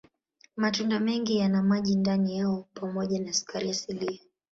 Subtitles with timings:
[0.57, 4.19] Matunda mengi yana maji ndani yao pamoja na sukari asilia.